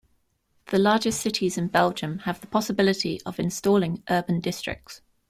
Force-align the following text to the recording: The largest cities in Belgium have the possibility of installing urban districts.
The 0.71 0.79
largest 0.79 1.21
cities 1.21 1.59
in 1.59 1.67
Belgium 1.67 2.17
have 2.25 2.41
the 2.41 2.47
possibility 2.47 3.21
of 3.23 3.39
installing 3.39 4.01
urban 4.09 4.39
districts. 4.39 5.01